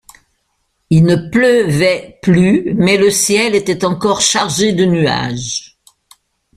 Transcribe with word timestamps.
Il 0.89 1.03
ne 1.03 1.15
pleuvait 1.29 2.17
plus, 2.23 2.73
mais 2.73 2.97
le 2.97 3.11
ciel 3.11 3.53
était 3.53 3.85
encore 3.85 4.21
chargé 4.21 4.73
de 4.73 4.83
nuages. 4.83 5.77